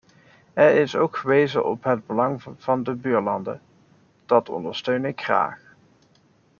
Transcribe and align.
Er 0.53 0.69
is 0.75 0.95
ook 0.95 1.17
gewezen 1.17 1.65
op 1.65 1.83
het 1.83 2.07
belang 2.07 2.43
van 2.57 2.83
de 2.83 2.93
buurlanden, 2.93 3.61
dat 4.25 4.49
ondersteun 4.49 5.05
ik 5.05 5.21
graag. 5.21 5.61